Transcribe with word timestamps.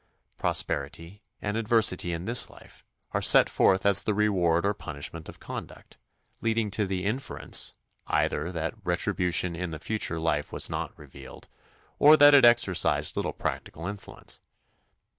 Prosperity 0.35 1.21
and 1.43 1.55
adversity 1.55 2.11
in 2.11 2.25
this 2.25 2.49
life 2.49 2.83
are 3.11 3.21
set 3.21 3.51
forth 3.51 3.85
as 3.85 4.01
the 4.01 4.15
reward 4.15 4.65
or 4.65 4.73
punishment 4.73 5.29
of 5.29 5.39
conduct, 5.39 5.99
leading 6.41 6.71
to 6.71 6.87
the 6.87 7.05
inference, 7.05 7.71
either 8.07 8.51
that 8.51 8.73
retribution 8.83 9.55
in 9.55 9.69
the 9.69 9.77
future 9.77 10.19
life 10.19 10.51
was 10.51 10.71
not 10.71 10.97
revealed, 10.97 11.47
or 11.99 12.17
that 12.17 12.33
it 12.33 12.45
exercised 12.45 13.15
little 13.15 13.31
practical 13.31 13.85
influence. 13.85 14.39